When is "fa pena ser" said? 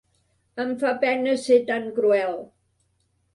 0.83-1.59